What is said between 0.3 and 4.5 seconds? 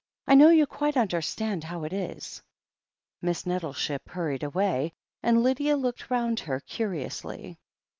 know you quite understand how it is" Miss Nettleship hurried